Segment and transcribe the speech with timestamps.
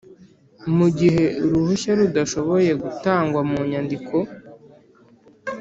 [0.77, 4.15] Mu gihe uruhushya rudashoboye gutangwa munyandiko